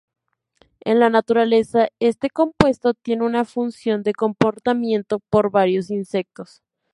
En 0.79 0.99
la 0.99 1.11
naturaleza, 1.11 1.89
este 1.99 2.31
compuesto 2.31 2.95
tiene 2.95 3.23
una 3.23 3.45
función 3.45 4.01
de 4.01 4.13
comportamiento 4.15 5.19
por 5.29 5.51
varios 5.51 5.91
insectos. 5.91 6.63